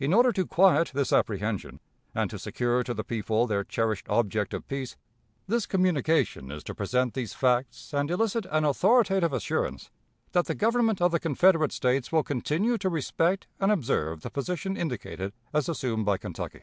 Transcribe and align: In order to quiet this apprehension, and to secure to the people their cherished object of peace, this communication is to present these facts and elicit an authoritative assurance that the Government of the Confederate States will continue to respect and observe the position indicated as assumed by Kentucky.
In 0.00 0.12
order 0.12 0.32
to 0.32 0.44
quiet 0.44 0.90
this 0.92 1.12
apprehension, 1.12 1.78
and 2.16 2.28
to 2.30 2.36
secure 2.40 2.82
to 2.82 2.92
the 2.92 3.04
people 3.04 3.46
their 3.46 3.62
cherished 3.62 4.08
object 4.08 4.52
of 4.54 4.66
peace, 4.66 4.96
this 5.46 5.66
communication 5.66 6.50
is 6.50 6.64
to 6.64 6.74
present 6.74 7.14
these 7.14 7.32
facts 7.32 7.94
and 7.94 8.10
elicit 8.10 8.44
an 8.50 8.64
authoritative 8.64 9.32
assurance 9.32 9.92
that 10.32 10.46
the 10.46 10.56
Government 10.56 11.00
of 11.00 11.12
the 11.12 11.20
Confederate 11.20 11.70
States 11.70 12.10
will 12.10 12.24
continue 12.24 12.76
to 12.78 12.88
respect 12.88 13.46
and 13.60 13.70
observe 13.70 14.22
the 14.22 14.30
position 14.30 14.76
indicated 14.76 15.32
as 15.54 15.68
assumed 15.68 16.04
by 16.04 16.18
Kentucky. 16.18 16.62